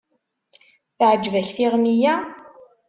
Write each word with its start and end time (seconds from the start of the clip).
Teɛǧeb-ak 0.97 1.49
tiɣmi-ya? 1.57 2.15